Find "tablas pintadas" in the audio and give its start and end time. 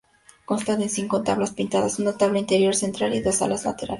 1.27-1.99